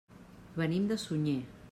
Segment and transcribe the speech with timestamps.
[0.61, 1.39] Venim de Sunyer.